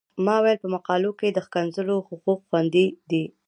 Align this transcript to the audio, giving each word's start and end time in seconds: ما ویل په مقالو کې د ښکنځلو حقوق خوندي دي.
ما 0.25 0.35
ویل 0.43 0.57
په 0.61 0.67
مقالو 0.75 1.11
کې 1.19 1.27
د 1.31 1.39
ښکنځلو 1.45 1.95
حقوق 2.07 2.39
خوندي 2.47 2.85
دي. 3.09 3.23